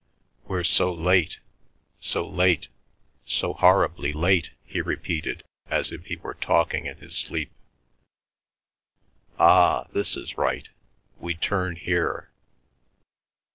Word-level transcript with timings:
"We're 0.45 0.63
so 0.63 0.91
late—so 0.91 2.27
late—so 2.27 3.53
horribly 3.53 4.13
late," 4.13 4.49
he 4.65 4.81
repeated 4.81 5.43
as 5.67 5.91
if 5.91 6.05
he 6.05 6.15
were 6.15 6.33
talking 6.33 6.87
in 6.87 6.97
his 6.97 7.15
sleep. 7.15 7.51
"Ah—this 9.37 10.17
is 10.17 10.39
right. 10.39 10.67
We 11.19 11.35
turn 11.35 11.75
here." 11.75 12.31